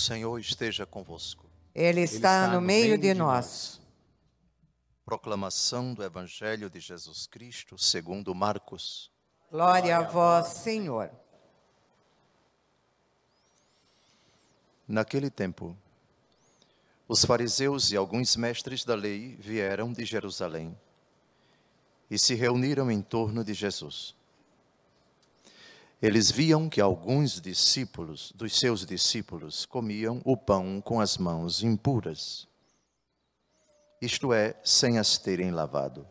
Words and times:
Senhor 0.00 0.38
esteja 0.38 0.86
convosco. 0.86 1.48
Ele 1.74 2.00
está, 2.00 2.48
no, 2.48 2.60
meio, 2.60 2.98
de, 2.98 3.14
nós. 3.14 3.80
Proclamação 5.04 5.94
do 5.94 6.02
Evangelho 6.02 6.68
de 6.68 6.80
Jesus 6.80 7.26
Cristo 7.26 7.78
segundo 7.78 8.34
Marcos. 8.34 9.10
Glória 9.50 9.98
a 9.98 10.02
vós, 10.02 10.48
Senhor. 10.48 11.10
Naquele 14.86 15.30
tempo, 15.30 15.76
os 17.06 17.24
fariseus 17.24 17.92
e 17.92 17.96
alguns 17.96 18.36
mestres 18.36 18.84
da 18.84 18.94
lei 18.94 19.36
vieram 19.36 19.92
de 19.92 20.04
Jerusalém 20.04 20.76
e 22.10 22.18
se 22.18 22.34
reuniram 22.34 22.90
em 22.90 23.00
torno 23.00 23.44
de 23.44 23.54
Jesus. 23.54 24.16
Eles 26.02 26.30
viam 26.30 26.66
que 26.66 26.80
alguns 26.80 27.42
discípulos, 27.42 28.32
dos 28.34 28.58
seus 28.58 28.86
discípulos, 28.86 29.66
comiam 29.66 30.22
o 30.24 30.34
pão 30.34 30.80
com 30.80 30.98
as 30.98 31.18
mãos 31.18 31.62
impuras, 31.62 32.48
isto 34.00 34.32
é, 34.32 34.58
sem 34.64 34.98
as 34.98 35.18
terem 35.18 35.50
lavado. 35.50 36.08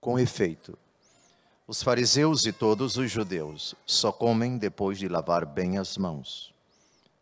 Com 0.00 0.18
efeito, 0.18 0.78
os 1.66 1.82
fariseus 1.82 2.46
e 2.46 2.54
todos 2.54 2.96
os 2.96 3.10
judeus 3.10 3.74
só 3.84 4.10
comem 4.10 4.56
depois 4.56 4.98
de 4.98 5.08
lavar 5.08 5.44
bem 5.44 5.76
as 5.76 5.98
mãos, 5.98 6.54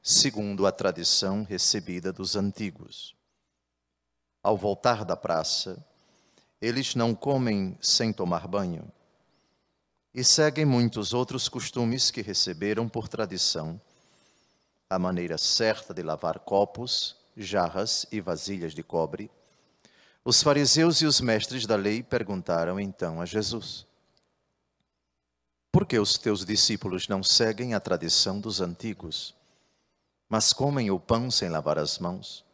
segundo 0.00 0.64
a 0.64 0.70
tradição 0.70 1.42
recebida 1.42 2.12
dos 2.12 2.36
antigos. 2.36 3.16
Ao 4.44 4.56
voltar 4.56 5.04
da 5.04 5.16
praça, 5.16 5.84
eles 6.62 6.94
não 6.94 7.16
comem 7.16 7.76
sem 7.80 8.12
tomar 8.12 8.46
banho 8.46 8.88
e 10.18 10.24
seguem 10.24 10.64
muitos 10.64 11.14
outros 11.14 11.48
costumes 11.48 12.10
que 12.10 12.22
receberam 12.22 12.88
por 12.88 13.06
tradição. 13.06 13.80
A 14.90 14.98
maneira 14.98 15.38
certa 15.38 15.94
de 15.94 16.02
lavar 16.02 16.40
copos, 16.40 17.14
jarras 17.36 18.04
e 18.10 18.20
vasilhas 18.20 18.74
de 18.74 18.82
cobre. 18.82 19.30
Os 20.24 20.42
fariseus 20.42 21.00
e 21.02 21.06
os 21.06 21.20
mestres 21.20 21.66
da 21.66 21.76
lei 21.76 22.02
perguntaram 22.02 22.80
então 22.80 23.20
a 23.20 23.26
Jesus: 23.26 23.86
Por 25.70 25.86
que 25.86 25.96
os 26.00 26.18
teus 26.18 26.44
discípulos 26.44 27.06
não 27.06 27.22
seguem 27.22 27.72
a 27.72 27.78
tradição 27.78 28.40
dos 28.40 28.60
antigos, 28.60 29.36
mas 30.28 30.52
comem 30.52 30.90
o 30.90 30.98
pão 30.98 31.30
sem 31.30 31.48
lavar 31.48 31.78
as 31.78 32.00
mãos? 32.00 32.44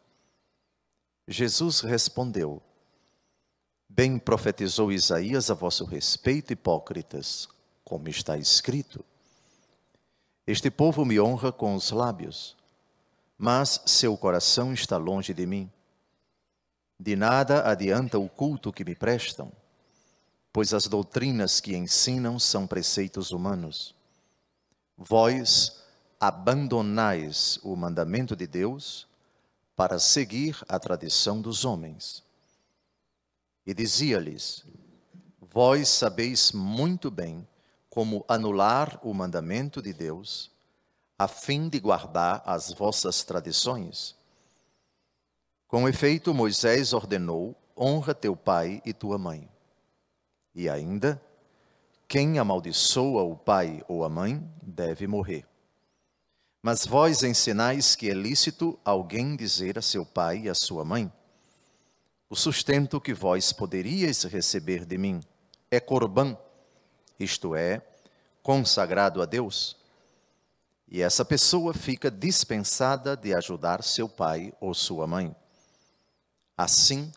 Jesus 1.27 1.79
respondeu: 1.79 2.61
Bem 3.89 4.19
profetizou 4.19 4.91
Isaías 4.91 5.49
a 5.49 5.55
vosso 5.55 5.83
respeito, 5.83 6.53
hipócritas 6.53 7.54
como 7.85 8.09
está 8.09 8.35
escrito. 8.35 9.05
Este 10.45 10.71
povo 10.71 11.05
me 11.05 11.19
honra 11.19 11.51
com 11.51 11.75
os 11.75 11.91
lábios, 11.91 12.57
mas 13.37 13.79
seu 13.85 14.17
coração 14.17 14.73
está 14.73 14.97
longe 14.97 15.33
de 15.33 15.45
mim. 15.45 15.71
De 16.99 17.15
nada 17.15 17.69
adianta 17.69 18.17
o 18.17 18.27
culto 18.27 18.73
que 18.73 18.83
me 18.83 18.95
prestam, 18.95 19.51
pois 20.51 20.73
as 20.73 20.87
doutrinas 20.87 21.61
que 21.61 21.75
ensinam 21.75 22.39
são 22.39 22.65
preceitos 22.65 23.31
humanos. 23.31 23.93
Vós 24.97 25.83
abandonais 26.19 27.59
o 27.61 27.75
mandamento 27.75 28.35
de 28.35 28.47
Deus 28.47 29.07
para 29.75 29.99
seguir 29.99 30.57
a 30.67 30.79
tradição 30.79 31.41
dos 31.41 31.65
homens. 31.65 32.23
E 33.65 33.73
dizia-lhes: 33.73 34.63
Vós 35.41 35.89
sabeis 35.89 36.51
muito 36.53 37.11
bem 37.11 37.45
como 37.95 38.25
anular 38.27 38.99
o 39.01 39.13
mandamento 39.13 39.81
de 39.81 39.93
Deus, 39.93 40.51
a 41.17 41.29
fim 41.29 41.69
de 41.69 41.79
guardar 41.79 42.43
as 42.45 42.73
vossas 42.73 43.23
tradições. 43.23 44.17
Com 45.65 45.87
efeito, 45.87 46.33
Moisés 46.33 46.91
ordenou: 46.91 47.55
honra 47.75 48.13
teu 48.13 48.35
pai 48.35 48.81
e 48.85 48.91
tua 48.91 49.17
mãe. 49.17 49.49
E 50.53 50.67
ainda, 50.67 51.21
quem 52.05 52.37
amaldiçoa 52.37 53.23
o 53.23 53.37
pai 53.37 53.81
ou 53.87 54.03
a 54.03 54.09
mãe 54.09 54.45
deve 54.61 55.07
morrer. 55.07 55.47
Mas 56.61 56.85
vós 56.85 57.23
ensinais 57.23 57.95
que 57.95 58.09
é 58.09 58.13
lícito 58.13 58.77
alguém 58.83 59.37
dizer 59.37 59.79
a 59.79 59.81
seu 59.81 60.05
pai 60.05 60.39
e 60.39 60.49
a 60.49 60.53
sua 60.53 60.83
mãe: 60.83 61.09
O 62.29 62.35
sustento 62.35 62.99
que 62.99 63.13
vós 63.13 63.53
poderíeis 63.53 64.23
receber 64.23 64.83
de 64.83 64.97
mim 64.97 65.21
é 65.71 65.79
corbã 65.79 66.37
isto 67.19 67.55
é, 67.55 67.81
consagrado 68.41 69.21
a 69.21 69.25
Deus, 69.25 69.75
e 70.87 71.01
essa 71.01 71.25
pessoa 71.25 71.73
fica 71.73 72.11
dispensada 72.11 73.17
de 73.17 73.33
ajudar 73.33 73.83
seu 73.83 74.07
pai 74.07 74.53
ou 74.59 74.73
sua 74.73 75.07
mãe. 75.07 75.35
Assim, 76.57 77.11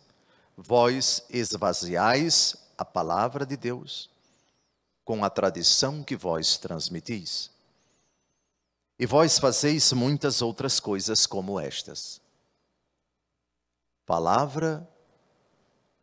vós 0.56 1.22
esvaziais 1.28 2.56
a 2.76 2.84
palavra 2.84 3.44
de 3.44 3.56
Deus 3.56 4.10
com 5.04 5.24
a 5.24 5.30
tradição 5.30 6.02
que 6.02 6.16
vós 6.16 6.56
transmitis. 6.58 7.50
E 8.98 9.06
vós 9.06 9.38
fazeis 9.38 9.92
muitas 9.92 10.42
outras 10.42 10.80
coisas 10.80 11.24
como 11.26 11.60
estas. 11.60 12.20
Palavra 14.04 14.88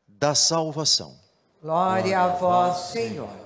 da 0.07 0.33
salvação. 0.33 1.19
Glória 1.61 2.21
a 2.21 2.27
vós, 2.27 2.77
Senhor. 2.91 3.45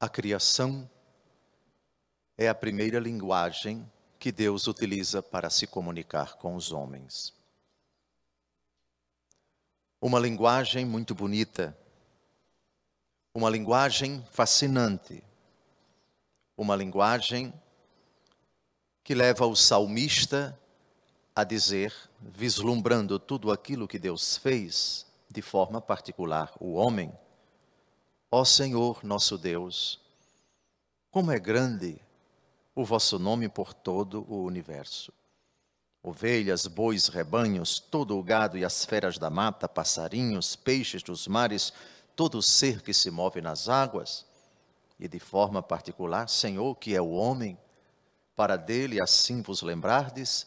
A 0.00 0.08
criação 0.08 0.88
é 2.38 2.48
a 2.48 2.54
primeira 2.54 2.98
linguagem 2.98 3.86
que 4.18 4.32
Deus 4.32 4.66
utiliza 4.66 5.22
para 5.22 5.50
se 5.50 5.66
comunicar 5.66 6.38
com 6.38 6.56
os 6.56 6.72
homens. 6.72 7.34
Uma 10.00 10.18
linguagem 10.18 10.86
muito 10.86 11.14
bonita, 11.14 11.76
uma 13.34 13.50
linguagem 13.50 14.24
fascinante, 14.32 15.22
uma 16.56 16.74
linguagem 16.74 17.52
que 19.04 19.14
leva 19.14 19.44
o 19.44 19.54
salmista 19.54 20.58
a 21.36 21.44
dizer, 21.44 21.94
vislumbrando 22.18 23.18
tudo 23.18 23.52
aquilo 23.52 23.86
que 23.86 23.98
Deus 23.98 24.38
fez, 24.38 25.04
de 25.30 25.42
forma 25.42 25.78
particular, 25.78 26.54
o 26.58 26.72
homem 26.72 27.12
Ó 28.32 28.44
Senhor 28.44 29.02
nosso 29.02 29.36
Deus, 29.36 29.98
como 31.10 31.32
é 31.32 31.38
grande 31.40 32.00
o 32.76 32.84
vosso 32.84 33.18
nome 33.18 33.48
por 33.48 33.74
todo 33.74 34.24
o 34.28 34.44
universo. 34.44 35.12
Ovelhas, 36.00 36.64
bois, 36.68 37.08
rebanhos, 37.08 37.80
todo 37.80 38.16
o 38.16 38.22
gado 38.22 38.56
e 38.56 38.64
as 38.64 38.84
feras 38.84 39.18
da 39.18 39.28
mata, 39.30 39.68
passarinhos, 39.68 40.54
peixes 40.54 41.02
dos 41.02 41.26
mares, 41.26 41.72
todo 42.14 42.38
o 42.38 42.42
ser 42.42 42.82
que 42.82 42.94
se 42.94 43.10
move 43.10 43.40
nas 43.40 43.68
águas, 43.68 44.24
e 44.96 45.08
de 45.08 45.18
forma 45.18 45.60
particular, 45.60 46.28
Senhor, 46.28 46.76
que 46.76 46.94
é 46.94 47.02
o 47.02 47.10
homem, 47.10 47.58
para 48.36 48.54
dele 48.54 49.02
assim 49.02 49.42
vos 49.42 49.60
lembrardes 49.60 50.46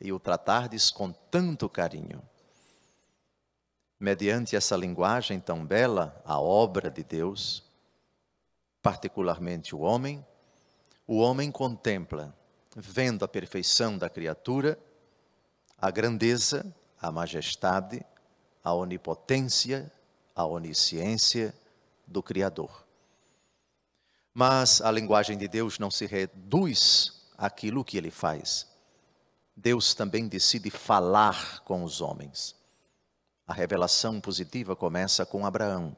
e 0.00 0.12
o 0.12 0.20
tratardes 0.20 0.92
com 0.92 1.10
tanto 1.10 1.68
carinho 1.68 2.22
mediante 3.98 4.56
essa 4.56 4.76
linguagem 4.76 5.40
tão 5.40 5.64
bela, 5.64 6.20
a 6.24 6.40
obra 6.40 6.90
de 6.90 7.02
Deus, 7.02 7.62
particularmente 8.82 9.74
o 9.74 9.80
homem, 9.80 10.24
o 11.06 11.18
homem 11.18 11.50
contempla, 11.50 12.36
vendo 12.74 13.24
a 13.24 13.28
perfeição 13.28 13.96
da 13.96 14.10
criatura, 14.10 14.78
a 15.78 15.90
grandeza, 15.90 16.74
a 17.00 17.12
majestade, 17.12 18.04
a 18.62 18.74
onipotência, 18.74 19.90
a 20.34 20.44
onisciência 20.44 21.54
do 22.06 22.22
Criador. 22.22 22.84
Mas 24.34 24.80
a 24.80 24.90
linguagem 24.90 25.38
de 25.38 25.46
Deus 25.46 25.78
não 25.78 25.90
se 25.90 26.06
reduz 26.06 27.28
àquilo 27.38 27.84
que 27.84 27.96
ele 27.96 28.10
faz. 28.10 28.66
Deus 29.56 29.94
também 29.94 30.26
decide 30.26 30.68
falar 30.70 31.60
com 31.60 31.84
os 31.84 32.00
homens. 32.00 32.55
A 33.46 33.52
revelação 33.52 34.20
positiva 34.20 34.74
começa 34.74 35.24
com 35.24 35.46
Abraão. 35.46 35.96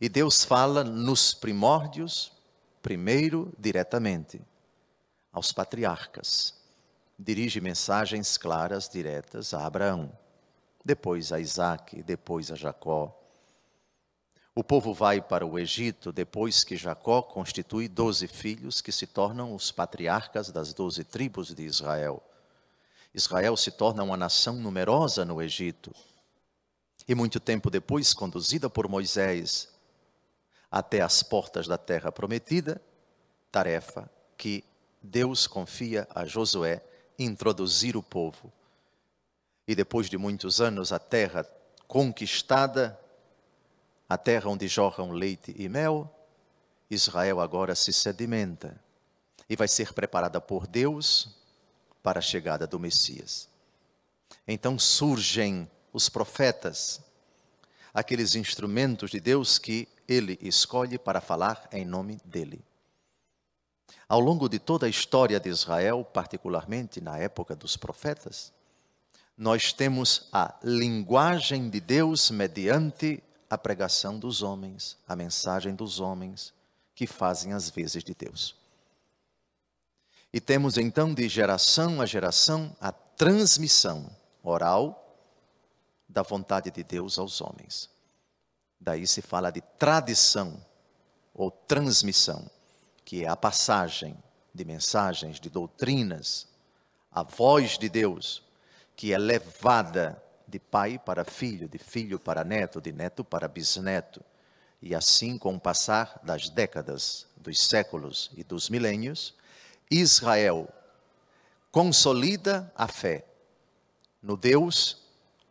E 0.00 0.08
Deus 0.08 0.44
fala 0.44 0.82
nos 0.82 1.32
primórdios, 1.32 2.32
primeiro 2.82 3.52
diretamente, 3.58 4.40
aos 5.32 5.52
patriarcas. 5.52 6.54
Dirige 7.16 7.60
mensagens 7.60 8.36
claras, 8.36 8.88
diretas 8.88 9.54
a 9.54 9.64
Abraão, 9.64 10.12
depois 10.84 11.32
a 11.32 11.38
Isaac, 11.38 12.02
depois 12.02 12.50
a 12.50 12.56
Jacó. 12.56 13.14
O 14.54 14.64
povo 14.64 14.92
vai 14.92 15.20
para 15.20 15.46
o 15.46 15.56
Egito 15.56 16.10
depois 16.10 16.64
que 16.64 16.76
Jacó 16.76 17.22
constitui 17.22 17.86
doze 17.86 18.26
filhos 18.26 18.80
que 18.80 18.90
se 18.90 19.06
tornam 19.06 19.54
os 19.54 19.70
patriarcas 19.70 20.50
das 20.50 20.74
doze 20.74 21.04
tribos 21.04 21.54
de 21.54 21.62
Israel. 21.62 22.20
Israel 23.18 23.56
se 23.56 23.72
torna 23.72 24.04
uma 24.04 24.16
nação 24.16 24.54
numerosa 24.54 25.24
no 25.24 25.42
Egito. 25.42 25.92
E 27.06 27.14
muito 27.14 27.40
tempo 27.40 27.68
depois, 27.68 28.14
conduzida 28.14 28.70
por 28.70 28.88
Moisés 28.88 29.68
até 30.70 31.00
as 31.00 31.22
portas 31.22 31.66
da 31.66 31.76
terra 31.76 32.12
prometida, 32.12 32.80
tarefa 33.50 34.08
que 34.36 34.64
Deus 35.02 35.46
confia 35.46 36.06
a 36.14 36.24
Josué 36.24 36.82
introduzir 37.18 37.96
o 37.96 38.02
povo. 38.02 38.52
E 39.66 39.74
depois 39.74 40.08
de 40.08 40.16
muitos 40.16 40.60
anos, 40.60 40.92
a 40.92 40.98
terra 40.98 41.44
conquistada, 41.88 42.98
a 44.08 44.16
terra 44.16 44.48
onde 44.48 44.68
jorram 44.68 45.10
leite 45.10 45.54
e 45.58 45.68
mel, 45.68 46.08
Israel 46.88 47.40
agora 47.40 47.74
se 47.74 47.92
sedimenta 47.92 48.78
e 49.48 49.56
vai 49.56 49.66
ser 49.66 49.92
preparada 49.92 50.40
por 50.40 50.66
Deus 50.66 51.37
para 52.08 52.20
a 52.20 52.22
chegada 52.22 52.66
do 52.66 52.80
Messias. 52.80 53.50
Então 54.46 54.78
surgem 54.78 55.70
os 55.92 56.08
profetas, 56.08 57.02
aqueles 57.92 58.34
instrumentos 58.34 59.10
de 59.10 59.20
Deus 59.20 59.58
que 59.58 59.86
ele 60.08 60.38
escolhe 60.40 60.96
para 60.96 61.20
falar 61.20 61.68
em 61.70 61.84
nome 61.84 62.18
dele. 62.24 62.64
Ao 64.08 64.18
longo 64.18 64.48
de 64.48 64.58
toda 64.58 64.86
a 64.86 64.88
história 64.88 65.38
de 65.38 65.50
Israel, 65.50 66.02
particularmente 66.02 66.98
na 66.98 67.18
época 67.18 67.54
dos 67.54 67.76
profetas, 67.76 68.54
nós 69.36 69.74
temos 69.74 70.30
a 70.32 70.54
linguagem 70.64 71.68
de 71.68 71.78
Deus 71.78 72.30
mediante 72.30 73.22
a 73.50 73.58
pregação 73.58 74.18
dos 74.18 74.40
homens, 74.40 74.96
a 75.06 75.14
mensagem 75.14 75.74
dos 75.74 76.00
homens 76.00 76.54
que 76.94 77.06
fazem 77.06 77.52
as 77.52 77.68
vezes 77.68 78.02
de 78.02 78.14
Deus. 78.14 78.56
E 80.32 80.40
temos 80.40 80.76
então 80.76 81.14
de 81.14 81.28
geração 81.28 82.00
a 82.00 82.06
geração 82.06 82.76
a 82.80 82.92
transmissão 82.92 84.10
oral 84.42 85.04
da 86.08 86.22
vontade 86.22 86.70
de 86.70 86.84
Deus 86.84 87.18
aos 87.18 87.40
homens. 87.40 87.90
Daí 88.80 89.06
se 89.06 89.22
fala 89.22 89.50
de 89.50 89.60
tradição 89.78 90.64
ou 91.34 91.50
transmissão 91.50 92.48
que 93.08 93.24
é 93.24 93.28
a 93.28 93.34
passagem 93.34 94.14
de 94.52 94.66
mensagens, 94.66 95.40
de 95.40 95.48
doutrinas, 95.48 96.46
a 97.10 97.22
voz 97.22 97.78
de 97.78 97.88
Deus, 97.88 98.42
que 98.94 99.14
é 99.14 99.18
levada 99.18 100.22
de 100.46 100.58
pai 100.58 100.98
para 100.98 101.24
filho, 101.24 101.66
de 101.70 101.78
filho 101.78 102.20
para 102.20 102.44
neto, 102.44 102.82
de 102.82 102.92
neto 102.92 103.24
para 103.24 103.48
bisneto. 103.48 104.22
E 104.82 104.94
assim, 104.94 105.38
com 105.38 105.54
o 105.54 105.58
passar 105.58 106.20
das 106.22 106.50
décadas, 106.50 107.26
dos 107.34 107.58
séculos 107.58 108.30
e 108.36 108.44
dos 108.44 108.68
milênios, 108.68 109.34
Israel 109.90 110.68
consolida 111.70 112.72
a 112.76 112.88
fé 112.88 113.24
no 114.22 114.36
Deus 114.36 114.98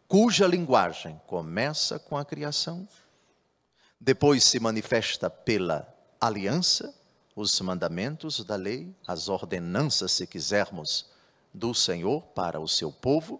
cuja 0.08 0.48
linguagem 0.48 1.20
começa 1.28 2.00
com 2.00 2.18
a 2.18 2.24
criação, 2.24 2.88
depois 4.00 4.44
se 4.44 4.60
manifesta 4.60 5.30
pela 5.30 5.88
aliança 6.20 6.94
os 7.36 7.60
mandamentos 7.62 8.44
da 8.44 8.56
lei, 8.56 8.96
as 9.06 9.30
ordenanças, 9.30 10.12
se 10.12 10.26
quisermos, 10.26 11.06
do 11.54 11.74
Senhor 11.74 12.22
para 12.34 12.60
o 12.60 12.68
seu 12.68 12.92
povo, 12.92 13.40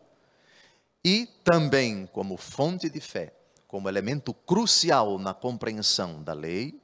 e 1.04 1.26
também 1.44 2.06
como 2.08 2.38
fonte 2.38 2.90
de 2.90 3.00
fé, 3.00 3.34
como 3.68 3.90
elemento 3.90 4.34
crucial 4.34 5.18
na 5.18 5.34
compreensão 5.34 6.22
da 6.22 6.34
lei, 6.34 6.80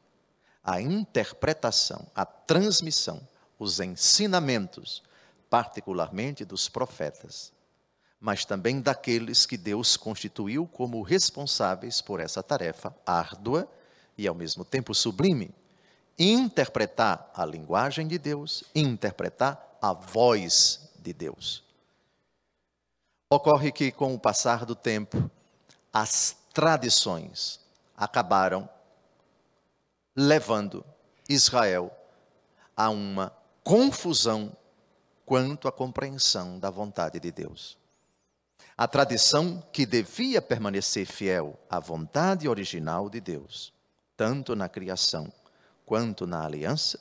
a 0.63 0.81
interpretação, 0.81 2.07
a 2.15 2.25
transmissão, 2.25 3.21
os 3.57 3.79
ensinamentos, 3.79 5.03
particularmente 5.49 6.43
dos 6.43 6.67
profetas, 6.67 7.51
mas 8.19 8.45
também 8.45 8.81
daqueles 8.81 9.45
que 9.45 9.57
Deus 9.57 9.97
constituiu 9.97 10.65
como 10.67 11.01
responsáveis 11.01 12.01
por 12.01 12.19
essa 12.19 12.41
tarefa 12.41 12.95
árdua 13.05 13.67
e 14.17 14.27
ao 14.27 14.35
mesmo 14.35 14.63
tempo 14.63 14.93
sublime 14.93 15.53
interpretar 16.17 17.31
a 17.33 17.45
linguagem 17.45 18.07
de 18.07 18.17
Deus, 18.17 18.63
interpretar 18.73 19.77
a 19.81 19.93
voz 19.93 20.89
de 20.99 21.11
Deus. 21.11 21.63
Ocorre 23.29 23.71
que, 23.71 23.91
com 23.91 24.13
o 24.13 24.19
passar 24.19 24.63
do 24.65 24.75
tempo, 24.75 25.29
as 25.91 26.37
tradições 26.53 27.59
acabaram 27.97 28.69
levando 30.15 30.85
Israel 31.27 31.91
a 32.77 32.89
uma 32.89 33.33
confusão 33.63 34.55
quanto 35.25 35.67
à 35.67 35.71
compreensão 35.71 36.59
da 36.59 36.69
vontade 36.69 37.19
de 37.19 37.31
Deus. 37.31 37.77
A 38.77 38.87
tradição 38.87 39.63
que 39.71 39.85
devia 39.85 40.41
permanecer 40.41 41.05
fiel 41.05 41.57
à 41.69 41.79
vontade 41.79 42.47
original 42.47 43.09
de 43.09 43.21
Deus, 43.21 43.71
tanto 44.17 44.55
na 44.55 44.67
criação 44.67 45.31
quanto 45.85 46.25
na 46.25 46.43
aliança, 46.43 46.99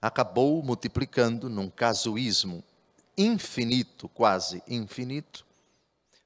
acabou 0.00 0.62
multiplicando 0.62 1.48
num 1.48 1.70
casuísmo 1.70 2.64
infinito, 3.16 4.08
quase 4.08 4.62
infinito, 4.66 5.44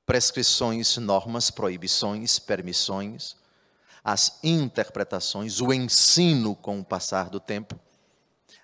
prescrições, 0.06 0.97
normas, 0.97 1.50
proibições, 1.50 2.38
permissões, 2.38 3.37
as 4.02 4.38
interpretações, 4.43 5.61
o 5.61 5.73
ensino 5.73 6.55
com 6.55 6.79
o 6.79 6.85
passar 6.85 7.29
do 7.29 7.40
tempo, 7.40 7.79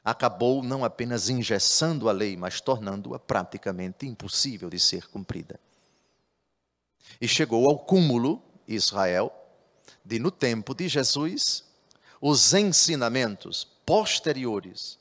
acabou 0.05 0.63
não 0.63 0.85
apenas 0.85 1.29
engessando 1.29 2.09
a 2.09 2.13
lei, 2.13 2.37
mas 2.37 2.61
tornando-a 2.61 3.19
praticamente 3.19 4.07
impossível 4.07 4.71
de 4.71 4.79
ser 4.79 5.07
cumprida. 5.09 5.61
E 7.21 7.29
chegou 7.29 7.69
ao 7.69 7.79
cúmulo, 7.79 8.43
Israel, 8.67 9.33
de 10.05 10.19
no 10.19 10.31
tempo 10.31 10.75
de 10.75 10.89
Jesus 10.89 11.65
os 12.21 12.53
ensinamentos 12.53 13.67
posteriores, 13.85 14.99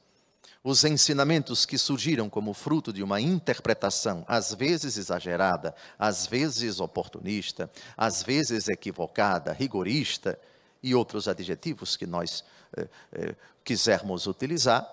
os 0.64 0.84
ensinamentos 0.84 1.66
que 1.66 1.78
surgiram 1.78 2.30
como 2.30 2.54
fruto 2.54 2.92
de 2.92 3.04
uma 3.04 3.22
interpretação, 3.22 4.26
às 4.28 4.54
vezes 4.54 4.98
exagerada, 4.98 5.76
às 5.98 6.28
vezes 6.28 6.80
oportunista, 6.80 7.70
às 7.96 8.24
vezes 8.24 8.68
equivocada, 8.68 9.54
rigorista 9.54 10.40
e 10.82 10.96
outros 10.96 11.28
adjetivos 11.28 11.98
que 11.98 12.06
nós 12.06 12.44
eh, 12.76 12.88
eh, 13.12 13.36
quisermos 13.64 14.28
utilizar, 14.28 14.88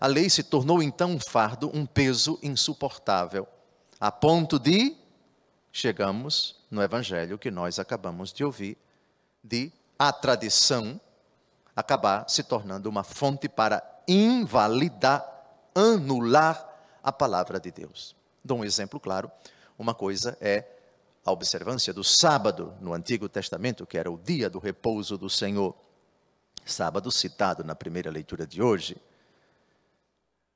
a 0.00 0.06
lei 0.06 0.28
se 0.28 0.42
tornou 0.42 0.82
então 0.82 1.12
um 1.12 1.20
fardo, 1.20 1.70
um 1.74 1.86
peso 1.86 2.38
insuportável, 2.42 3.46
a 3.98 4.12
ponto 4.12 4.58
de 4.58 4.96
chegamos 5.72 6.56
no 6.70 6.82
evangelho 6.82 7.38
que 7.38 7.50
nós 7.50 7.78
acabamos 7.78 8.32
de 8.32 8.44
ouvir, 8.44 8.76
de 9.42 9.72
a 9.98 10.12
tradição 10.12 11.00
acabar 11.74 12.28
se 12.28 12.42
tornando 12.42 12.88
uma 12.88 13.02
fonte 13.02 13.48
para 13.48 13.82
invalidar, 14.06 15.24
anular 15.74 16.66
a 17.02 17.12
palavra 17.12 17.58
de 17.58 17.70
Deus. 17.70 18.14
Dou 18.44 18.58
um 18.58 18.64
exemplo 18.64 18.98
claro. 18.98 19.30
Uma 19.78 19.94
coisa 19.94 20.36
é 20.40 20.64
a 21.28 21.30
observância 21.30 21.92
do 21.92 22.02
sábado 22.02 22.74
no 22.80 22.94
Antigo 22.94 23.28
Testamento, 23.28 23.86
que 23.86 23.98
era 23.98 24.10
o 24.10 24.18
dia 24.18 24.48
do 24.48 24.58
repouso 24.58 25.18
do 25.18 25.28
Senhor. 25.28 25.74
Sábado 26.64 27.12
citado 27.12 27.62
na 27.62 27.74
primeira 27.74 28.10
leitura 28.10 28.46
de 28.46 28.62
hoje. 28.62 28.96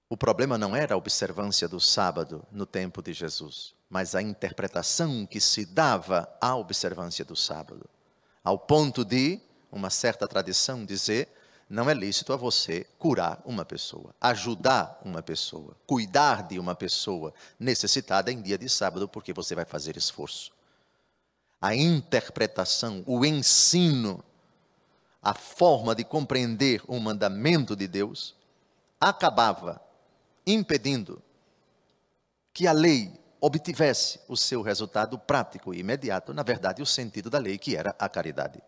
O 0.08 0.16
problema 0.16 0.56
não 0.56 0.74
era 0.74 0.94
a 0.94 0.96
observância 0.96 1.68
do 1.68 1.78
sábado 1.78 2.42
no 2.50 2.64
tempo 2.64 3.02
de 3.02 3.12
Jesus, 3.12 3.74
mas 3.88 4.14
a 4.14 4.22
interpretação 4.22 5.26
que 5.26 5.40
se 5.40 5.66
dava 5.66 6.28
à 6.40 6.56
observância 6.56 7.24
do 7.24 7.36
sábado, 7.36 7.88
ao 8.42 8.58
ponto 8.58 9.04
de 9.04 9.40
uma 9.70 9.90
certa 9.90 10.26
tradição 10.26 10.84
dizer 10.84 11.28
não 11.68 11.88
é 11.88 11.94
lícito 11.94 12.32
a 12.32 12.36
você 12.36 12.86
curar 12.98 13.40
uma 13.46 13.64
pessoa, 13.64 14.14
ajudar 14.20 15.00
uma 15.04 15.22
pessoa, 15.22 15.74
cuidar 15.86 16.46
de 16.46 16.58
uma 16.58 16.74
pessoa 16.74 17.32
necessitada 17.58 18.30
em 18.30 18.40
dia 18.40 18.58
de 18.58 18.68
sábado, 18.68 19.08
porque 19.08 19.32
você 19.32 19.54
vai 19.54 19.64
fazer 19.64 19.96
esforço. 19.96 20.52
A 21.62 21.76
interpretação, 21.76 23.04
o 23.06 23.24
ensino, 23.24 24.22
a 25.22 25.32
forma 25.32 25.94
de 25.94 26.02
compreender 26.02 26.82
o 26.88 26.98
mandamento 26.98 27.76
de 27.76 27.86
Deus 27.86 28.34
acabava 29.00 29.80
impedindo 30.44 31.22
que 32.52 32.66
a 32.66 32.72
lei 32.72 33.12
obtivesse 33.40 34.20
o 34.28 34.36
seu 34.36 34.60
resultado 34.60 35.16
prático 35.16 35.72
e 35.72 35.78
imediato, 35.78 36.34
na 36.34 36.42
verdade, 36.42 36.82
o 36.82 36.86
sentido 36.86 37.30
da 37.30 37.38
lei, 37.38 37.56
que 37.58 37.76
era 37.76 37.94
a 37.98 38.08
caridade. 38.08 38.60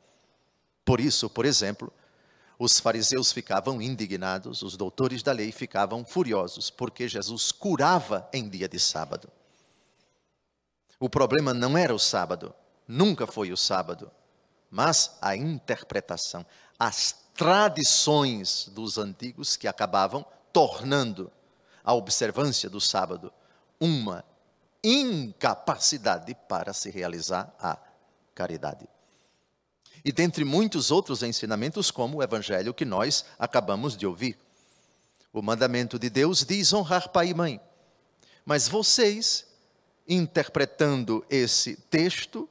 Por 0.85 1.01
isso, 1.01 1.29
por 1.29 1.45
exemplo, 1.45 1.93
os 2.59 2.79
fariseus 2.79 3.33
ficavam 3.33 3.83
indignados, 3.83 4.63
os 4.63 4.77
doutores 4.77 5.23
da 5.23 5.33
lei 5.33 5.51
ficavam 5.51 6.05
furiosos, 6.05 6.71
porque 6.71 7.09
Jesus 7.09 7.51
curava 7.51 8.29
em 8.33 8.49
dia 8.49 8.69
de 8.69 8.79
sábado. 8.79 9.29
O 11.01 11.11
problema 11.11 11.53
não 11.53 11.77
era 11.77 11.95
o 11.95 11.99
sábado, 11.99 12.55
nunca 12.87 13.27
foi 13.27 13.53
o 13.53 13.57
sábado, 13.57 14.11
mas 14.71 15.17
a 15.21 15.37
interpretação, 15.37 16.45
as 16.79 17.17
tradições 17.35 18.69
dos 18.73 18.99
antigos 18.99 19.57
que 19.57 19.67
acabavam 19.67 20.25
tornando 20.53 21.31
a 21.83 21.93
observância 21.93 22.71
do 22.71 22.81
sábado 22.81 23.33
uma 23.81 24.25
incapacidade 24.83 26.37
para 26.49 26.73
se 26.73 26.91
realizar 26.91 27.55
a 27.59 27.79
caridade. 28.35 28.89
E 30.05 30.13
dentre 30.13 30.45
muitos 30.45 30.91
outros 30.91 31.23
ensinamentos, 31.23 31.91
como 31.91 32.19
o 32.19 32.23
evangelho 32.23 32.75
que 32.75 32.85
nós 32.85 33.25
acabamos 33.39 33.97
de 33.97 34.07
ouvir. 34.07 34.39
O 35.33 35.41
mandamento 35.41 35.99
de 35.99 36.11
Deus 36.11 36.45
diz 36.45 36.73
honrar 36.73 37.09
pai 37.09 37.29
e 37.29 37.35
mãe. 37.35 37.61
Mas 38.45 38.69
vocês, 38.69 39.47
interpretando 40.07 41.25
esse 41.31 41.77
texto, 41.77 42.49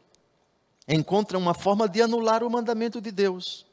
encontram 0.88 1.40
uma 1.40 1.54
forma 1.54 1.88
de 1.88 2.02
anular 2.02 2.44
o 2.44 2.50
mandamento 2.50 3.00
de 3.00 3.12
Deus. 3.12 3.66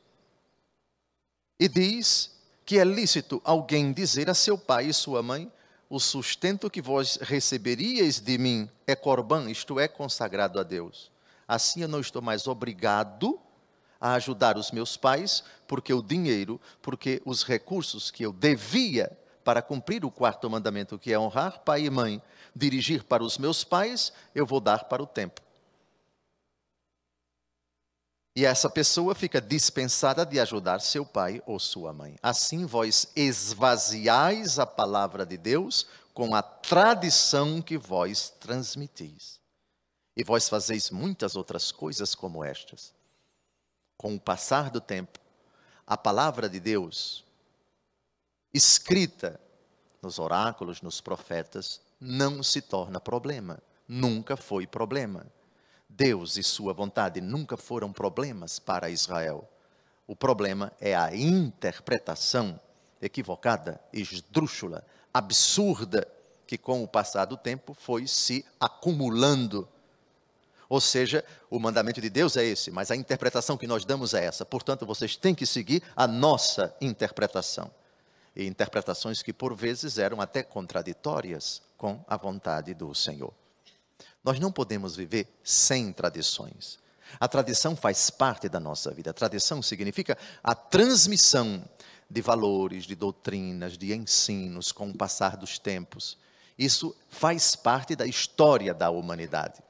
E 1.59 1.69
diz 1.69 2.31
que 2.65 2.79
é 2.79 2.85
lícito 2.85 3.41
alguém 3.45 3.93
dizer 3.93 4.31
a 4.31 4.35
seu 4.35 4.57
pai 4.57 4.87
e 4.87 4.95
sua 4.95 5.23
mãe: 5.23 5.51
o 5.89 5.99
sustento 5.99 6.71
que 6.71 6.81
vós 6.81 7.17
receberíeis 7.21 8.21
de 8.21 8.39
mim 8.39 8.71
é 8.87 8.95
corban, 8.95 9.51
isto 9.51 9.79
é, 9.79 9.89
consagrado 9.89 10.59
a 10.59 10.63
Deus. 10.63 11.11
Assim 11.47 11.83
eu 11.83 11.89
não 11.89 12.01
estou 12.01 12.23
mais 12.23 12.47
obrigado 12.47 13.39
a 14.01 14.15
ajudar 14.15 14.57
os 14.57 14.71
meus 14.71 14.97
pais, 14.97 15.45
porque 15.67 15.93
o 15.93 16.03
dinheiro, 16.03 16.61
porque 16.81 17.21
os 17.27 17.43
recursos 17.43 18.11
que 18.11 18.25
eu 18.25 18.33
devia 18.33 19.11
para 19.45 19.61
cumprir 19.61 20.05
o 20.05 20.11
quarto 20.11 20.49
mandamento, 20.49 20.99
que 20.99 21.13
é 21.13 21.19
honrar 21.19 21.61
pai 21.61 21.85
e 21.85 21.91
mãe, 21.91 22.23
dirigir 22.55 23.03
para 23.05 23.23
os 23.23 23.37
meus 23.37 23.65
pais, 23.65 24.13
eu 24.35 24.47
vou 24.47 24.61
dar 24.61 24.85
para 24.85 25.03
o 25.03 25.07
templo. 25.07 25.45
E 28.35 28.45
essa 28.45 28.71
pessoa 28.71 29.15
fica 29.15 29.41
dispensada 29.41 30.25
de 30.25 30.39
ajudar 30.39 30.81
seu 30.81 31.05
pai 31.05 31.43
ou 31.47 31.59
sua 31.59 31.93
mãe. 31.93 32.17
Assim 32.23 32.65
vós 32.65 33.11
esvaziais 33.17 34.59
a 34.59 34.67
palavra 34.67 35.27
de 35.27 35.37
Deus 35.37 35.87
com 36.15 36.35
a 36.35 36.43
tradição 36.43 37.61
que 37.61 37.77
vós 37.77 38.31
transmitis. 38.39 39.41
E 40.17 40.23
vós 40.23 40.49
fazeis 40.49 40.91
muitas 40.91 41.35
outras 41.35 41.73
coisas 41.73 42.15
como 42.15 42.45
estas. 42.45 42.93
Com 43.97 44.15
o 44.15 44.21
passar 44.21 44.71
do 44.71 44.81
tempo, 44.81 45.19
a 45.87 45.97
palavra 45.97 46.49
de 46.49 46.61
Deus, 46.61 47.25
escrita 48.55 49.41
nos 50.01 50.19
oráculos, 50.19 50.81
nos 50.81 51.01
profetas, 51.01 51.81
não 52.01 52.43
se 52.43 52.63
torna 52.63 53.01
problema. 53.01 53.61
Nunca 53.89 54.37
foi 54.37 54.67
problema 54.67 55.27
Deus 55.91 56.37
e 56.37 56.43
sua 56.43 56.73
vontade 56.73 57.21
nunca 57.21 57.57
foram 57.57 57.93
problemas 57.93 58.59
para 58.59 58.91
Israel. 58.91 59.49
O 60.07 60.17
problema 60.17 60.73
é 60.81 60.95
a 60.95 61.15
interpretação 61.15 62.59
equivocada, 63.01 63.81
esdrúxula, 63.93 64.85
absurda, 65.13 66.07
que 66.47 66.59
com 66.59 66.83
o 66.83 66.89
passar 66.89 67.27
do 67.27 67.37
tempo 67.37 67.75
foi 67.75 68.07
se 68.07 68.45
acumulando. 68.59 69.69
Ou 70.69 70.81
seja, 70.81 71.25
o 71.49 71.59
mandamento 71.59 72.01
de 72.01 72.09
Deus 72.09 72.37
é 72.37 72.45
esse, 72.45 72.71
mas 72.71 72.91
a 72.91 72.97
interpretação 72.97 73.57
que 73.57 73.67
nós 73.67 73.85
damos 73.85 74.15
é 74.15 74.25
essa. 74.25 74.45
Portanto, 74.45 74.87
vocês 74.87 75.17
têm 75.17 75.35
que 75.35 75.47
seguir 75.47 75.83
a 75.95 76.07
nossa 76.07 76.75
interpretação. 76.81 77.71
E 78.35 78.47
interpretações 78.47 79.23
que 79.23 79.33
por 79.33 79.55
vezes 79.55 79.99
eram 79.99 80.21
até 80.21 80.43
contraditórias 80.43 81.61
com 81.77 82.03
a 82.07 82.17
vontade 82.17 82.75
do 82.75 82.95
Senhor. 82.95 83.33
Nós 84.23 84.39
não 84.39 84.53
podemos 84.53 84.97
viver 84.97 85.29
sem 85.43 85.93
tradições. 85.93 86.79
A 87.19 87.27
tradição 87.27 87.75
faz 87.75 88.11
parte 88.11 88.49
da 88.49 88.61
nossa 88.61 88.91
vida. 88.91 89.11
A 89.11 89.15
tradição 89.15 89.63
significa 89.63 90.17
a 90.43 90.55
transmissão 90.55 91.65
de 92.09 92.21
valores, 92.21 92.85
de 92.85 92.95
doutrinas, 92.95 93.79
de 93.79 93.95
ensinos 93.95 94.73
com 94.73 94.91
o 94.91 94.97
passar 94.97 95.37
dos 95.37 95.59
tempos. 95.59 96.19
Isso 96.59 96.95
faz 97.09 97.57
parte 97.57 97.97
da 97.97 98.07
história 98.07 98.75
da 98.75 98.91
humanidade. 98.91 99.63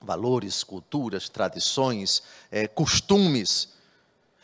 Valores, 0.00 0.62
culturas, 0.62 1.28
tradições, 1.28 2.22
é, 2.50 2.68
costumes. 2.68 3.70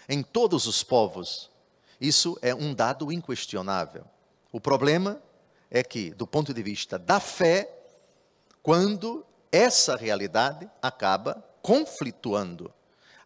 Em 0.08 0.22
todos 0.22 0.66
os 0.66 0.82
povos, 0.82 1.50
isso 2.00 2.38
é 2.40 2.54
um 2.54 2.74
dado 2.74 3.12
inquestionável. 3.12 4.04
O 4.50 4.60
problema 4.60 5.20
é 5.70 5.82
que, 5.82 6.10
do 6.10 6.26
ponto 6.26 6.54
de 6.54 6.62
vista 6.62 6.98
da 6.98 7.18
fé, 7.18 7.83
quando 8.64 9.26
essa 9.52 9.94
realidade 9.94 10.66
acaba 10.80 11.44
conflituando, 11.60 12.72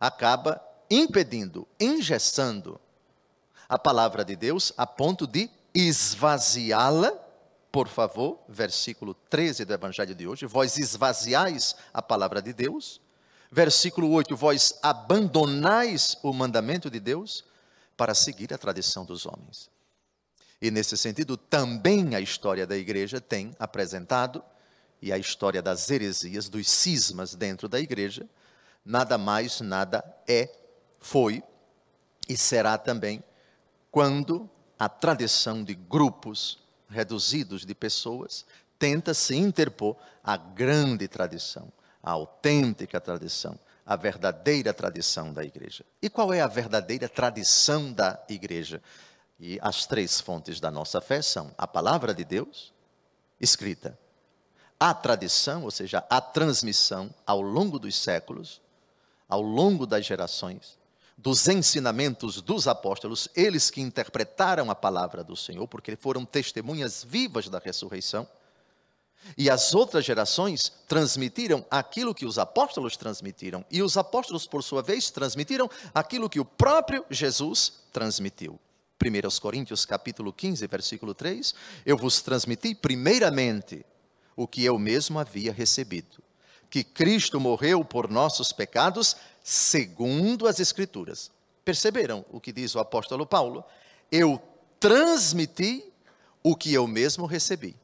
acaba 0.01 0.61
impedindo, 0.91 1.67
engessando 1.79 2.81
a 3.69 3.79
palavra 3.79 4.25
de 4.25 4.35
Deus 4.35 4.73
a 4.77 4.85
ponto 4.85 5.29
de 5.29 5.49
esvaziá-la. 5.73 7.13
Por 7.71 7.87
favor, 7.87 8.41
versículo 8.49 9.15
13 9.15 9.65
do 9.65 9.73
evangelho 9.73 10.13
de 10.13 10.27
hoje, 10.27 10.45
vós 10.45 10.77
esvaziais 10.77 11.77
a 11.95 12.03
palavra 12.03 12.43
de 12.43 12.53
Deus. 12.53 13.01
Versículo 13.49 14.11
8, 14.11 14.35
vós 14.35 14.77
abandonais 14.83 16.19
o 16.21 16.33
mandamento 16.33 16.91
de 16.91 16.99
Deus 16.99 17.45
para 17.97 18.13
seguir 18.13 18.53
a 18.53 18.59
tradição 18.59 19.05
dos 19.05 19.25
homens. 19.25 19.71
E 20.61 20.69
nesse 20.69 20.97
sentido, 20.97 21.37
também 21.37 22.17
a 22.17 22.21
história 22.21 22.67
da 22.67 22.77
igreja 22.77 23.21
tem 23.21 23.55
apresentado 23.61 24.43
e 25.01 25.13
a 25.13 25.19
história 25.19 25.63
das 25.63 25.91
heresias, 25.91 26.49
dos 26.49 26.69
cismas 26.69 27.35
dentro 27.35 27.69
da 27.69 27.79
igreja, 27.79 28.29
nada 28.85 29.17
mais, 29.17 29.61
nada 29.61 30.05
é, 30.27 30.51
foi 30.99 31.43
e 32.29 32.37
será 32.37 32.77
também 32.77 33.23
quando 33.91 34.49
a 34.79 34.89
tradição 34.89 35.65
de 35.65 35.75
grupos 35.75 36.59
reduzidos 36.89 37.65
de 37.65 37.75
pessoas 37.75 38.45
tenta 38.79 39.13
se 39.15 39.35
interpor 39.37 39.97
à 40.23 40.37
grande 40.37 41.09
tradição, 41.09 41.73
à 42.03 42.13
autêntica 42.13 43.01
tradição, 43.01 43.59
à 43.85 43.97
verdadeira 43.97 44.73
tradição 44.73 45.33
da 45.33 45.43
igreja. 45.43 45.85
E 46.01 46.09
qual 46.09 46.33
é 46.33 46.41
a 46.41 46.47
verdadeira 46.47 47.09
tradição 47.09 47.93
da 47.93 48.23
igreja? 48.29 48.83
E 49.41 49.59
as 49.63 49.87
três 49.87 50.21
fontes 50.21 50.61
da 50.61 50.71
nossa 50.71 51.01
fé 51.01 51.23
são 51.23 51.53
a 51.57 51.67
palavra 51.67 52.13
de 52.15 52.25
Deus, 52.25 52.73
escrita 53.41 53.99
a 54.79 54.95
tradição, 54.95 55.65
ou 55.65 55.71
seja, 55.71 56.05
a 56.09 56.21
transmissão 56.21 57.11
ao 57.27 57.41
longo 57.41 57.79
dos 57.79 57.97
séculos, 57.97 58.61
ao 59.29 59.43
longo 59.43 59.87
das 59.87 60.07
gerações, 60.07 60.79
dos 61.17 61.49
ensinamentos 61.49 62.41
dos 62.41 62.69
apóstolos, 62.69 63.29
eles 63.35 63.71
que 63.71 63.81
interpretaram 63.81 64.71
a 64.71 64.75
palavra 64.75 65.25
do 65.25 65.37
Senhor, 65.37 65.67
porque 65.67 65.97
foram 65.97 66.25
testemunhas 66.25 67.03
vivas 67.03 67.49
da 67.49 67.59
ressurreição, 67.59 68.27
e 69.37 69.51
as 69.51 69.75
outras 69.75 70.05
gerações 70.05 70.73
transmitiram 70.87 71.67
aquilo 71.69 72.15
que 72.15 72.25
os 72.25 72.39
apóstolos 72.39 72.97
transmitiram, 72.97 73.65
e 73.69 73.83
os 73.83 73.97
apóstolos, 73.97 74.47
por 74.47 74.63
sua 74.63 74.81
vez, 74.81 75.11
transmitiram 75.11 75.69
aquilo 75.93 76.31
que 76.31 76.39
o 76.39 76.45
próprio 76.45 77.05
Jesus 77.11 77.73
transmitiu. 77.93 78.59
1 79.05 79.41
Coríntios 79.41 79.85
capítulo 79.85 80.33
15, 80.33 80.67
versículo 80.69 81.15
3, 81.15 81.53
eu 81.85 81.97
vos 81.97 82.23
transmiti 82.23 82.77
primeiramente 82.77 83.85
o 84.39 84.47
que 84.47 84.65
eu 84.65 84.79
mesmo 84.79 85.19
havia 85.19 85.53
recebido: 85.53 86.23
que 86.71 86.85
Cristo 86.85 87.41
morreu 87.41 87.85
por 87.85 88.09
nossos 88.09 88.53
pecados, 88.53 89.17
segundo 89.43 90.47
as 90.47 90.61
Escrituras. 90.61 91.33
Perceberam 91.65 92.25
o 92.31 92.41
que 92.41 92.53
diz 92.53 92.77
o 92.77 92.79
apóstolo 92.79 93.27
Paulo? 93.27 93.65
Eu 94.13 94.41
transmiti 94.79 95.85
o 96.41 96.55
que 96.55 96.73
eu 96.73 96.87
mesmo 96.87 97.27
recebi. 97.27 97.75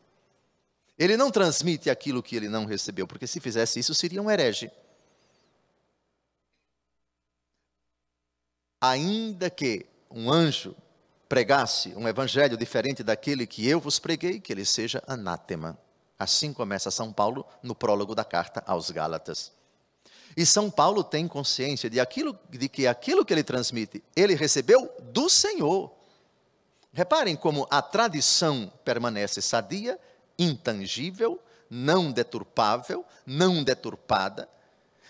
Ele 0.97 1.17
não 1.17 1.29
transmite 1.29 1.91
aquilo 1.91 2.23
que 2.23 2.37
ele 2.37 2.49
não 2.49 2.67
recebeu, 2.67 3.05
porque 3.05 3.27
se 3.27 3.41
fizesse 3.41 3.81
isso 3.81 3.93
seria 3.93 4.23
um 4.23 4.31
herege. 4.31 4.71
Ainda 8.81 9.51
que 9.51 9.87
um 10.09 10.31
anjo 10.31 10.77
pregasse 11.29 11.89
um 11.97 12.07
evangelho 12.07 12.57
diferente 12.57 13.03
daquele 13.03 13.45
que 13.45 13.67
eu 13.69 13.81
vos 13.81 13.99
preguei, 13.99 14.39
que 14.39 14.53
ele 14.53 14.65
seja 14.65 15.03
anátema. 15.05 15.77
Assim 16.25 16.55
começa 16.55 16.91
São 16.91 17.13
Paulo 17.13 17.47
no 17.63 17.75
prólogo 17.75 18.15
da 18.15 18.25
carta 18.25 18.65
aos 18.67 18.91
Gálatas. 18.91 19.53
E 20.35 20.47
São 20.47 20.71
Paulo 20.71 21.05
tem 21.05 21.29
consciência 21.29 21.91
de, 21.91 22.01
aquilo, 22.01 22.39
de 22.49 22.67
que 22.67 22.87
aquilo 22.87 23.27
que 23.27 23.35
ele 23.35 23.45
transmite, 23.45 24.03
ele 24.17 24.35
recebeu 24.35 24.91
do 25.13 25.29
Senhor. 25.29 25.93
Reparem 26.95 27.37
como 27.37 27.69
a 27.71 27.83
tradição 27.83 28.73
permanece 28.83 29.43
sadia, 29.43 30.01
intangível, 30.39 31.39
não 31.69 32.11
deturpável, 32.11 33.05
não 33.27 33.63
deturpada, 33.63 34.49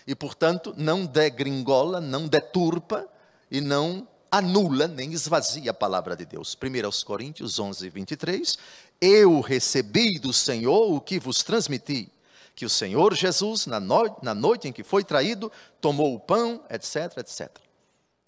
e, 0.05 0.13
portanto, 0.13 0.73
não 0.75 1.05
degringola, 1.05 2.01
não 2.01 2.27
deturpa 2.27 3.07
e 3.49 3.61
não 3.61 4.05
anula 4.37 4.87
nem 4.87 5.13
esvazia 5.13 5.71
a 5.71 5.73
palavra 5.73 6.15
de 6.15 6.25
Deus. 6.25 6.55
1 6.55 7.05
Coríntios 7.05 7.57
11, 7.57 7.89
23. 7.89 8.57
Eu 8.99 9.39
recebi 9.39 10.19
do 10.19 10.33
Senhor 10.33 10.93
o 10.93 10.99
que 10.99 11.19
vos 11.19 11.41
transmiti, 11.41 12.11
que 12.53 12.65
o 12.65 12.69
Senhor 12.69 13.13
Jesus, 13.13 13.65
na, 13.65 13.79
no, 13.79 14.17
na 14.21 14.35
noite 14.35 14.67
em 14.67 14.73
que 14.73 14.83
foi 14.83 15.03
traído, 15.03 15.51
tomou 15.79 16.13
o 16.13 16.19
pão, 16.19 16.61
etc, 16.69 17.17
etc. 17.17 17.49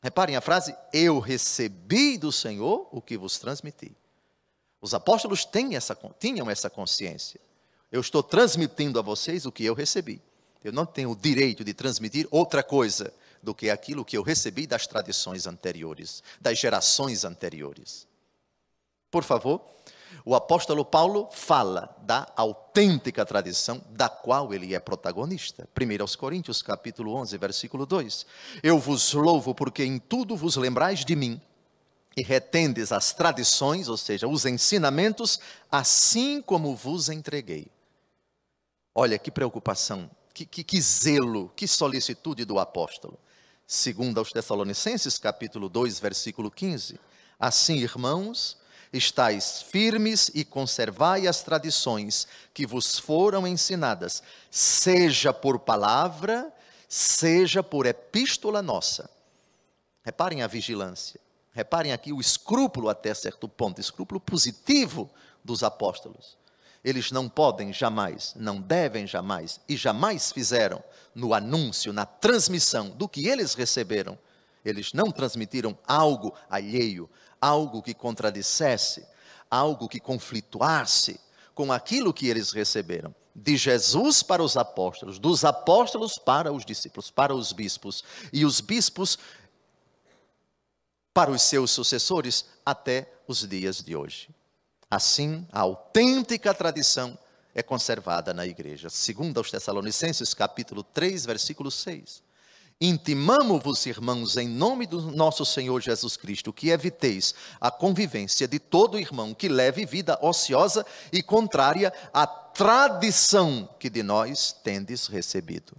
Reparem 0.02 0.36
a 0.36 0.42
frase, 0.42 0.76
eu 0.94 1.20
recebi 1.20 2.18
do 2.18 2.32
Senhor 2.32 2.88
o 2.92 3.02
que 3.02 3.18
vos 3.18 3.38
transmiti. 3.38 3.92
Os 4.82 4.94
apóstolos 4.94 5.44
têm 5.44 5.76
essa, 5.76 5.98
tinham 6.20 6.50
essa 6.50 6.70
consciência. 6.70 7.42
Eu 7.92 8.00
estou 8.00 8.24
transmitindo 8.24 9.00
a 9.00 9.02
vocês 9.02 9.46
o 9.46 9.52
que 9.52 9.66
eu 9.66 9.74
recebi. 9.74 10.22
Eu 10.64 10.72
não 10.72 10.86
tenho 10.86 11.12
o 11.12 11.16
direito 11.16 11.64
de 11.64 11.74
transmitir 11.74 12.28
outra 12.32 12.64
coisa 12.64 13.14
do 13.42 13.54
que 13.54 13.70
aquilo 13.70 14.06
que 14.06 14.18
eu 14.18 14.24
recebi 14.24 14.68
das 14.68 14.88
tradições 14.88 15.48
anteriores, 15.48 16.24
das 16.40 16.58
gerações 16.58 17.24
anteriores. 17.24 18.08
Por 19.10 19.24
favor, 19.24 19.62
o 20.26 20.36
apóstolo 20.36 20.84
Paulo 20.84 21.30
fala 21.32 21.96
da 22.02 22.32
autêntica 22.36 23.26
tradição 23.26 23.82
da 23.92 24.10
qual 24.10 24.54
ele 24.54 24.76
é 24.76 24.80
protagonista. 24.80 25.68
1 25.80 26.02
aos 26.02 26.16
Coríntios, 26.16 26.62
capítulo 26.62 27.14
11, 27.16 27.38
versículo 27.38 27.86
2. 27.86 28.26
Eu 28.62 28.80
vos 28.80 29.14
louvo 29.14 29.56
porque 29.56 29.84
em 29.84 29.98
tudo 30.00 30.36
vos 30.36 30.56
lembrais 30.56 31.06
de 31.06 31.16
mim 31.16 31.42
e 32.16 32.24
retendes 32.24 32.92
as 32.92 33.14
tradições, 33.14 33.88
ou 33.88 33.96
seja, 33.96 34.28
os 34.28 34.46
ensinamentos, 34.46 35.40
assim 35.72 36.42
como 36.42 36.76
vos 36.76 37.10
entreguei. 37.10 37.68
Olha 38.94 39.20
que 39.20 39.30
preocupação, 39.30 40.10
que, 40.34 40.46
que, 40.46 40.64
que 40.64 40.82
zelo, 40.82 41.54
que 41.56 41.68
solicitude 41.68 42.44
do 42.44 42.58
apóstolo. 42.58 43.20
Segundo 43.70 44.18
aos 44.18 44.32
Tessalonicenses, 44.32 45.18
capítulo 45.18 45.68
2, 45.68 46.00
versículo 46.00 46.50
15. 46.50 46.98
Assim, 47.38 47.76
irmãos, 47.76 48.56
estáis 48.94 49.62
firmes 49.62 50.32
e 50.34 50.46
conservai 50.46 51.28
as 51.28 51.44
tradições 51.44 52.30
que 52.54 52.66
vos 52.66 52.98
foram 52.98 53.46
ensinadas, 53.46 54.24
seja 54.50 55.34
por 55.34 55.60
palavra, 55.60 56.50
seja 56.88 57.62
por 57.62 57.86
epístola 57.86 58.62
nossa. 58.62 59.10
Reparem 60.02 60.44
a 60.44 60.48
vigilância, 60.48 61.20
reparem 61.52 61.92
aqui 61.92 62.14
o 62.14 62.22
escrúpulo 62.22 62.88
até 62.88 63.14
certo 63.14 63.50
ponto, 63.50 63.82
escrúpulo 63.82 64.22
positivo 64.22 65.10
dos 65.44 65.62
apóstolos. 65.62 66.38
Eles 66.88 67.12
não 67.12 67.28
podem 67.28 67.74
jamais, 67.74 68.34
não 68.38 68.62
devem 68.62 69.06
jamais 69.06 69.60
e 69.68 69.76
jamais 69.76 70.32
fizeram 70.32 70.82
no 71.14 71.34
anúncio, 71.34 71.92
na 71.92 72.06
transmissão 72.06 72.92
do 72.92 73.10
que 73.10 73.28
eles 73.28 73.56
receberam. 73.56 74.18
Eles 74.64 74.94
não 74.94 75.12
transmitiram 75.12 75.78
algo 75.86 76.34
alheio, 76.50 77.10
algo 77.42 77.82
que 77.82 77.94
contradissesse, 77.94 79.06
algo 79.52 79.90
que 79.90 80.00
conflituasse 80.00 81.20
com 81.54 81.74
aquilo 81.74 82.14
que 82.14 82.30
eles 82.30 82.54
receberam. 82.54 83.14
De 83.36 83.58
Jesus 83.58 84.24
para 84.24 84.42
os 84.42 84.56
apóstolos, 84.56 85.20
dos 85.20 85.44
apóstolos 85.44 86.18
para 86.18 86.54
os 86.54 86.64
discípulos, 86.64 87.12
para 87.12 87.36
os 87.36 87.52
bispos, 87.52 88.02
e 88.32 88.46
os 88.46 88.62
bispos 88.62 89.20
para 91.14 91.32
os 91.32 91.42
seus 91.42 91.70
sucessores 91.70 92.46
até 92.66 93.12
os 93.28 93.46
dias 93.46 93.84
de 93.84 93.94
hoje. 93.94 94.30
Assim, 94.90 95.46
a 95.52 95.62
autêntica 95.62 96.54
tradição 96.54 97.18
é 97.54 97.62
conservada 97.62 98.34
na 98.34 98.46
igreja. 98.46 98.90
Segundo 98.90 99.38
aos 99.38 99.52
Tessalonicenses, 99.52 100.34
capítulo 100.34 100.82
3, 100.82 101.26
versículo 101.26 101.70
6. 101.70 102.24
Intimamo-vos, 102.80 103.86
irmãos, 103.88 104.38
em 104.38 104.48
nome 104.48 104.86
do 104.86 105.02
nosso 105.12 105.44
Senhor 105.44 105.82
Jesus 105.82 106.16
Cristo, 106.16 106.54
que 106.54 106.70
eviteis 106.70 107.34
a 107.60 107.72
convivência 107.72 108.48
de 108.48 108.60
todo 108.60 109.00
irmão 109.00 109.34
que 109.34 109.50
leve 109.50 109.86
vida 109.86 110.18
ociosa 110.22 110.86
e 111.12 111.24
contrária 111.24 111.92
à 112.14 112.28
tradição 112.28 113.68
que 113.80 113.90
de 113.90 114.04
nós 114.04 114.54
tendes 114.64 115.08
recebido. 115.08 115.76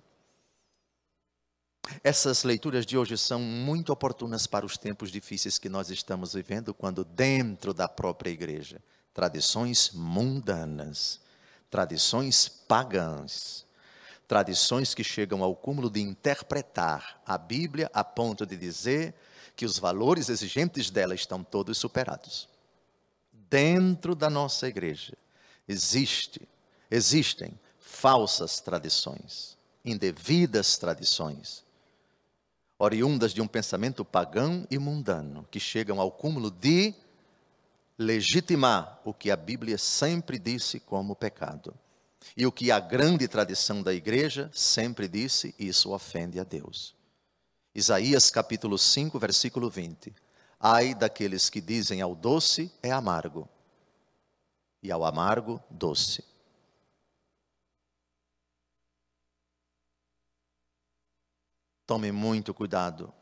Essas 2.03 2.42
leituras 2.42 2.85
de 2.85 2.99
hoje 2.99 3.16
são 3.16 3.40
muito 3.40 3.92
oportunas 3.92 4.47
para 4.47 4.66
os 4.66 4.77
tempos 4.77 5.11
difíceis 5.11 5.59
que 5.59 5.68
nós 5.68 5.90
estamos 5.90 6.35
vivendo, 6.35 6.75
quando 6.75 7.05
dentro 7.05 7.73
da 7.73 7.88
própria 7.88 8.31
igreja, 8.31 8.83
tradições 9.18 9.90
mundanas, 9.90 11.18
tradições 11.68 12.48
pagãs, 12.48 13.66
tradições 14.28 14.94
que 14.94 15.02
chegam 15.02 15.42
ao 15.42 15.57
cúmulo 15.57 15.90
de 15.90 16.00
interpretar 16.00 17.20
a 17.26 17.37
Bíblia 17.37 17.90
a 17.92 18.04
ponto 18.04 18.46
de 18.46 18.57
dizer 18.57 19.12
que 19.57 19.66
os 19.66 19.76
valores 19.76 20.28
exigentes 20.28 20.88
dela 20.88 21.16
estão 21.16 21.42
todos 21.42 21.78
superados. 21.78 22.48
Dentro 23.33 24.14
da 24.14 24.31
nossa 24.31 24.68
igreja 24.68 25.14
existe, 25.66 26.48
existem 26.88 27.59
falsas 27.81 28.61
tradições, 28.61 29.59
indevidas 29.85 30.78
tradições, 30.78 31.64
oriundas 32.78 33.35
de 33.35 33.42
um 33.42 33.48
pensamento 33.48 34.04
pagão 34.04 34.64
e 34.70 34.78
mundano, 34.78 35.44
que 35.50 35.59
chegam 35.59 36.00
ao 36.00 36.12
cúmulo 36.12 36.52
de 36.52 36.94
legitimar 37.98 39.00
o 39.04 39.12
que 39.12 39.30
a 39.30 39.37
Bíblia 39.37 39.76
sempre 39.76 40.38
disse 40.38 40.78
como 40.78 41.16
pecado. 41.16 41.76
E 42.37 42.46
o 42.46 42.52
que 42.52 42.70
a 42.70 42.78
grande 42.78 43.26
tradição 43.26 43.82
da 43.82 43.92
igreja 43.92 44.50
sempre 44.52 45.08
disse, 45.08 45.54
isso 45.58 45.92
ofende 45.92 46.38
a 46.38 46.44
Deus. 46.44 46.94
Isaías 47.74 48.30
capítulo 48.30 48.78
5, 48.78 49.18
versículo 49.18 49.68
20. 49.68 50.14
Ai 50.61 50.94
daqueles 50.94 51.50
que 51.50 51.61
dizem 51.61 52.00
ao 52.00 52.14
doce 52.14 52.72
é 52.82 52.90
amargo, 52.90 53.48
e 54.82 54.90
ao 54.90 55.04
amargo, 55.04 55.62
doce. 55.70 56.24
Tome 61.87 62.12
muito 62.12 62.52
cuidado 62.52 63.12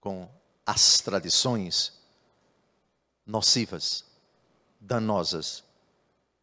com 0.00 0.28
as 0.66 1.00
tradições 1.00 1.97
nocivas, 3.28 4.06
danosas 4.80 5.62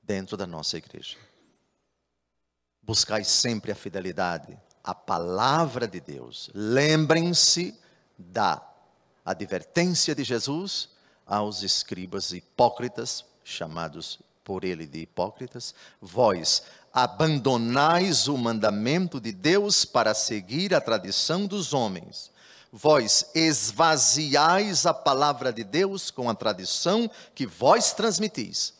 dentro 0.04 0.38
da 0.38 0.46
nossa 0.46 0.78
igreja. 0.78 1.18
Buscai 2.82 3.24
sempre 3.24 3.72
a 3.72 3.76
fidelidade 3.76 4.56
à 4.84 4.94
palavra 4.94 5.88
de 5.88 6.00
Deus. 6.00 6.52
Lembrem-se 6.54 7.76
da 8.16 8.62
advertência 9.26 10.14
de 10.14 10.24
Jesus 10.24 10.90
aos 11.26 11.64
escribas 11.64 12.32
hipócritas, 12.32 13.26
chamados 13.44 14.20
por 14.44 14.64
ele 14.64 14.86
de 14.86 15.00
hipócritas, 15.00 15.74
vós 16.00 16.62
abandonais 16.94 18.28
o 18.28 18.38
mandamento 18.38 19.20
de 19.20 19.32
Deus 19.32 19.84
para 19.84 20.14
seguir 20.14 20.76
a 20.76 20.80
tradição 20.80 21.48
dos 21.48 21.74
homens. 21.74 22.32
Vós 22.78 23.32
esvaziais 23.34 24.86
a 24.86 24.94
palavra 24.94 25.54
de 25.54 25.64
Deus 25.64 26.12
com 26.12 26.30
a 26.30 26.36
tradição 26.36 27.10
que 27.34 27.48
vós 27.48 27.94
transmitis 27.94 28.74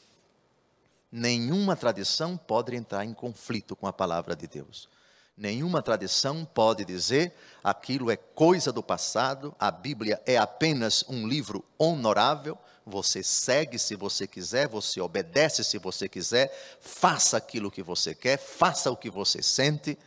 nenhuma 1.16 1.78
tradição 1.78 2.36
pode 2.36 2.76
entrar 2.76 3.06
em 3.06 3.14
conflito 3.14 3.74
com 3.74 3.88
a 3.88 3.94
palavra 3.94 4.36
de 4.36 4.48
Deus. 4.48 4.90
Nenhuma 5.38 5.82
tradição 5.82 6.44
pode 6.46 6.84
dizer 6.84 7.34
aquilo 7.64 8.12
é 8.12 8.18
coisa 8.18 8.72
do 8.72 8.84
passado, 8.84 9.56
a 9.58 9.72
Bíblia 9.72 10.22
é 10.26 10.38
apenas 10.38 11.06
um 11.08 11.26
livro 11.26 11.64
honorável. 11.78 12.58
Você 12.86 13.24
segue 13.24 13.80
se 13.80 13.96
você 13.96 14.28
quiser, 14.28 14.68
você 14.68 15.00
obedece 15.00 15.64
se 15.64 15.78
você 15.78 16.10
quiser, 16.10 16.54
faça 16.82 17.38
aquilo 17.38 17.72
que 17.72 17.82
você 17.82 18.14
quer, 18.14 18.38
faça 18.38 18.92
o 18.92 18.98
que 18.98 19.10
você 19.10 19.42
sente. 19.42 19.98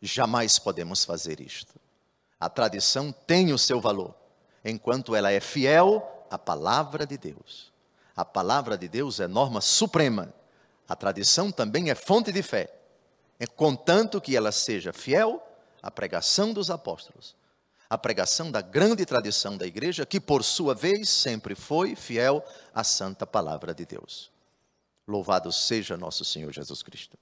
Jamais 0.00 0.58
podemos 0.58 1.04
fazer 1.04 1.40
isto. 1.40 1.74
A 2.38 2.48
tradição 2.48 3.12
tem 3.12 3.52
o 3.52 3.58
seu 3.58 3.80
valor, 3.80 4.14
enquanto 4.64 5.14
ela 5.14 5.32
é 5.32 5.40
fiel 5.40 6.26
à 6.30 6.38
palavra 6.38 7.06
de 7.06 7.16
Deus. 7.16 7.72
A 8.14 8.24
palavra 8.24 8.76
de 8.76 8.88
Deus 8.88 9.20
é 9.20 9.26
norma 9.26 9.60
suprema. 9.60 10.32
A 10.88 10.94
tradição 10.94 11.50
também 11.50 11.90
é 11.90 11.94
fonte 11.94 12.30
de 12.32 12.42
fé. 12.42 12.72
É 13.38 13.46
contanto 13.46 14.20
que 14.20 14.36
ela 14.36 14.52
seja 14.52 14.92
fiel 14.92 15.42
à 15.82 15.90
pregação 15.90 16.52
dos 16.52 16.70
apóstolos, 16.70 17.36
à 17.88 17.98
pregação 17.98 18.50
da 18.50 18.60
grande 18.60 19.04
tradição 19.04 19.56
da 19.56 19.66
igreja, 19.66 20.06
que 20.06 20.18
por 20.18 20.42
sua 20.42 20.74
vez 20.74 21.08
sempre 21.08 21.54
foi 21.54 21.94
fiel 21.94 22.44
à 22.74 22.82
santa 22.82 23.26
palavra 23.26 23.74
de 23.74 23.84
Deus. 23.84 24.30
Louvado 25.06 25.52
seja 25.52 25.96
nosso 25.96 26.24
Senhor 26.24 26.52
Jesus 26.52 26.82
Cristo. 26.82 27.18